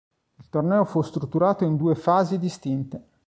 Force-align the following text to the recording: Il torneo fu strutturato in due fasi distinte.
Il 0.39 0.49
torneo 0.49 0.83
fu 0.85 1.03
strutturato 1.03 1.63
in 1.63 1.75
due 1.75 1.93
fasi 1.93 2.39
distinte. 2.39 3.03